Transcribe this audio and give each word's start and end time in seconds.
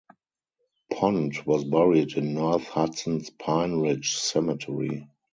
Pond 0.91 1.37
was 1.45 1.63
buried 1.63 2.13
in 2.13 2.33
North 2.33 2.63
Hudson's 2.63 3.29
Pine 3.29 3.75
Ridge 3.81 4.15
Cemetery. 4.17 5.07